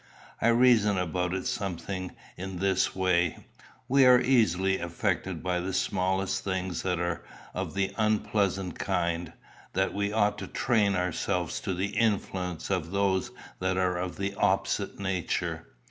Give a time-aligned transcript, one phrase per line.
[0.41, 3.37] I reason about it something in this way:
[3.87, 9.33] We are so easily affected by the smallest things that are of the unpleasant kind,
[9.73, 13.29] that we ought to train ourselves to the influence of those
[13.59, 15.67] that are of an opposite nature.